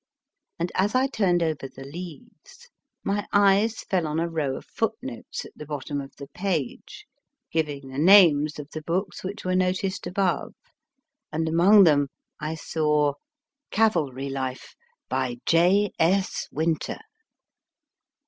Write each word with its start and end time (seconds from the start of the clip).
And 0.57 0.71
as 0.73 0.95
I 0.95 1.05
turned 1.05 1.43
over 1.43 1.67
the 1.67 1.83
leaves, 1.83 2.67
my 3.03 3.27
eyes 3.31 3.81
fell 3.81 4.07
on 4.07 4.19
a 4.19 4.27
row 4.27 4.55
of 4.55 4.65
foot 4.65 4.93
notes 4.99 5.45
at 5.45 5.51
the 5.55 5.67
bottom 5.67 6.01
of 6.01 6.15
the 6.15 6.25
page, 6.29 7.05
giving 7.51 7.89
the 7.89 7.99
names 7.99 8.57
of 8.57 8.71
the 8.71 8.81
books 8.81 9.23
which 9.23 9.45
were 9.45 9.53
noticed 9.53 10.07
above, 10.07 10.55
and 11.31 11.47
among 11.47 11.83
them 11.83 12.07
I 12.39 12.55
saw 12.55 13.09
1 13.09 13.13
Cavalry 13.69 14.29
Life, 14.31 14.73
by 15.07 15.37
J. 15.45 15.91
S. 15.99 16.47
Winter. 16.51 16.97